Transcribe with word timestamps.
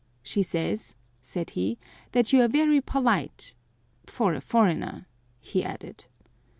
"She 0.23 0.41
says," 0.41 0.95
said 1.21 1.51
he, 1.51 1.77
"that 2.13 2.33
you 2.33 2.41
are 2.41 2.47
very 2.47 2.81
polite—for 2.81 4.33
a 4.33 4.41
foreigner," 4.41 5.05
he 5.39 5.63
added. 5.63 6.05